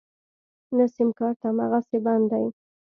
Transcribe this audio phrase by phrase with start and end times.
[0.77, 2.45] نه سيمکارټ امغسې بند دی.